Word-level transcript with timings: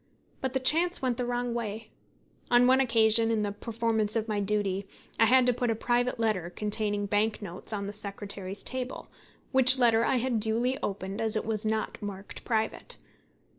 But 0.41 0.53
the 0.53 0.59
chance 0.59 0.99
went 0.99 1.17
the 1.17 1.27
wrong 1.27 1.53
way. 1.53 1.91
On 2.49 2.65
one 2.65 2.81
occasion, 2.81 3.29
in 3.29 3.43
the 3.43 3.51
performance 3.51 4.15
of 4.15 4.27
my 4.27 4.39
duty, 4.39 4.87
I 5.19 5.25
had 5.25 5.45
to 5.45 5.53
put 5.53 5.69
a 5.69 5.75
private 5.75 6.19
letter 6.19 6.49
containing 6.49 7.05
bank 7.05 7.39
notes 7.39 7.71
on 7.71 7.85
the 7.85 7.93
secretary's 7.93 8.63
table, 8.63 9.11
which 9.51 9.77
letter 9.77 10.03
I 10.03 10.15
had 10.15 10.39
duly 10.39 10.75
opened, 10.81 11.21
as 11.21 11.35
it 11.35 11.45
was 11.45 11.67
not 11.67 12.01
marked 12.01 12.43
private. 12.43 12.97